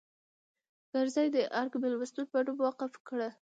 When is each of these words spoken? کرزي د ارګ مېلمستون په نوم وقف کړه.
کرزي 0.91 1.25
د 1.35 1.37
ارګ 1.59 1.73
مېلمستون 1.83 2.25
په 2.31 2.39
نوم 2.45 2.57
وقف 2.65 2.93
کړه. 3.07 3.29